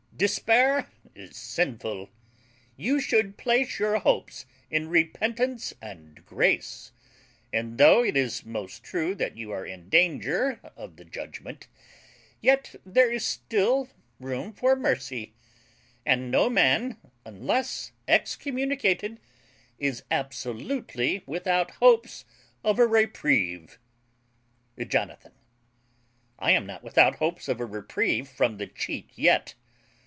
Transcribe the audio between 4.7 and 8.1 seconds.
repentance and grace; and though